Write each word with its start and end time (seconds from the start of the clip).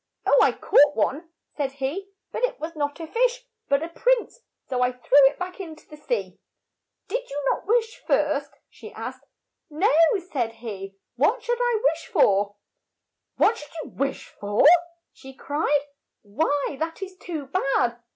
THE 0.25 0.31
FISHERMAN 0.31 0.45
AND 0.45 0.53
HIS 0.53 0.55
WIFE 0.55 0.93
77 0.97 1.03
"Oh, 1.03 1.05
I 1.05 1.05
caught 1.05 1.05
one," 1.05 1.29
said 1.57 1.71
he, 1.77 2.11
"but 2.31 2.41
it 2.41 2.43
said 2.45 2.49
it 2.55 2.59
was 2.59 2.75
not 2.75 2.99
a 2.99 3.05
fish 3.05 3.45
but 3.69 3.83
a 3.83 3.89
prince, 3.89 4.39
so 4.67 4.81
I 4.81 4.91
threw 4.93 5.27
it 5.29 5.37
back 5.37 5.59
in 5.59 5.75
to 5.75 5.87
the 5.91 5.95
sea." 5.95 6.39
''Did 7.07 7.29
you 7.29 7.43
not 7.51 7.67
wish 7.67 7.99
first?'' 8.07 8.49
she 8.71 8.91
asked. 8.93 9.23
"No," 9.69 9.91
said 10.31 10.53
he, 10.53 10.95
"what 11.17 11.43
should 11.43 11.59
I 11.61 11.81
wish 11.91 12.07
for?" 12.07 12.55
"What 13.35 13.57
should 13.59 13.69
you 13.83 13.91
wish 13.91 14.25
for?" 14.27 14.65
she 15.13 15.35
cried. 15.35 15.85
"Why, 16.23 16.77
that 16.79 17.03
is 17.03 17.15
too 17.17 17.45
bad! 17.45 18.01